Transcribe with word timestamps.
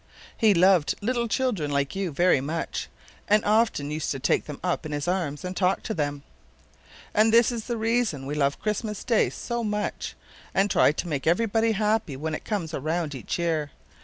He 0.35 0.55
loved 0.55 0.95
little 0.99 1.27
children 1.27 1.69
like 1.69 1.95
you 1.95 2.09
very 2.11 2.41
much, 2.41 2.87
and 3.27 3.45
often 3.45 3.91
used 3.91 4.09
to 4.09 4.17
take 4.19 4.45
them 4.45 4.59
up 4.63 4.83
in 4.83 4.91
His 4.93 5.07
arms 5.07 5.45
and 5.45 5.55
talk 5.55 5.83
to 5.83 5.93
them. 5.93 6.23
[Pg 7.13 7.27
67]And 7.27 7.31
this 7.31 7.51
is 7.51 7.65
the 7.65 7.77
reason 7.77 8.25
we 8.25 8.33
love 8.33 8.59
Christmas 8.59 9.03
Day 9.03 9.29
so 9.29 9.63
much, 9.63 10.15
and 10.55 10.71
try 10.71 10.91
to 10.91 11.07
make 11.07 11.27
everybody 11.27 11.73
happy 11.73 12.15
when 12.17 12.33
it 12.33 12.43
comes 12.45 12.73
around 12.73 13.13
each 13.13 13.37
year. 13.37 13.69